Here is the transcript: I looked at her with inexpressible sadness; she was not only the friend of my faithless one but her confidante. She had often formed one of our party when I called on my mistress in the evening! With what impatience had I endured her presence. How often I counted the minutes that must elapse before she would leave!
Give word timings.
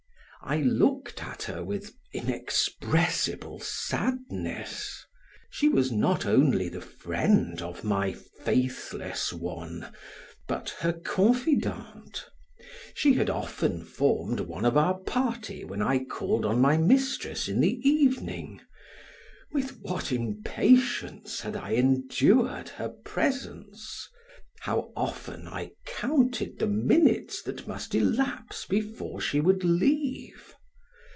I 0.43 0.57
looked 0.63 1.21
at 1.21 1.43
her 1.43 1.63
with 1.63 1.93
inexpressible 2.13 3.59
sadness; 3.59 5.05
she 5.51 5.69
was 5.69 5.91
not 5.91 6.25
only 6.25 6.67
the 6.67 6.81
friend 6.81 7.61
of 7.61 7.83
my 7.83 8.13
faithless 8.13 9.31
one 9.31 9.93
but 10.47 10.71
her 10.79 10.93
confidante. 10.93 12.25
She 12.95 13.13
had 13.13 13.29
often 13.29 13.85
formed 13.85 14.39
one 14.39 14.65
of 14.65 14.75
our 14.77 14.97
party 15.01 15.63
when 15.63 15.81
I 15.83 16.03
called 16.05 16.43
on 16.43 16.59
my 16.59 16.75
mistress 16.75 17.47
in 17.47 17.61
the 17.61 17.77
evening! 17.87 18.61
With 19.53 19.77
what 19.81 20.11
impatience 20.11 21.41
had 21.41 21.55
I 21.55 21.73
endured 21.73 22.67
her 22.69 22.89
presence. 22.89 24.07
How 24.65 24.93
often 24.95 25.47
I 25.47 25.71
counted 25.85 26.59
the 26.59 26.67
minutes 26.67 27.41
that 27.41 27.65
must 27.67 27.95
elapse 27.95 28.67
before 28.67 29.19
she 29.19 29.39
would 29.39 29.63
leave! 29.63 30.53